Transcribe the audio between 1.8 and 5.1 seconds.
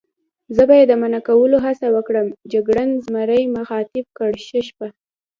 وکړم، جګړن زمري مخاطب کړ: ښه شپه.